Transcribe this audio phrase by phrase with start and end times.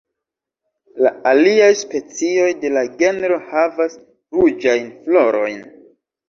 [1.05, 3.99] La aliaj specioj de la genro havas
[4.39, 5.63] ruĝajn florojn.